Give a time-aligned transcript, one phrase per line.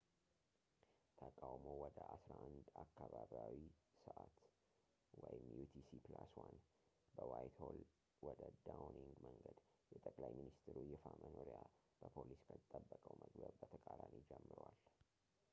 [1.21, 3.53] ተቃውሞው ወደ 11፡00 አካባቢያዊ
[4.05, 4.39] ሰዕት
[5.59, 6.63] utc+1
[7.17, 7.79] በዋይትሆል
[8.29, 9.59] ወደ ዳውኒንግ መንገድ፣
[9.95, 11.59] የጠቅላይ ሚኒስተሩ ይፋ መኖሪያ
[12.01, 14.75] በፖሊስ ከተጠበቀው መግቢያ በተቃራኒ ጀምሯል